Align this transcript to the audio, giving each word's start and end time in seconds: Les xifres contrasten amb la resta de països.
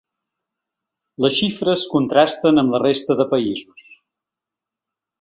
Les 1.25 1.35
xifres 1.41 1.85
contrasten 1.93 2.63
amb 2.65 2.75
la 2.77 2.83
resta 2.87 3.21
de 3.23 3.31
països. 3.37 3.89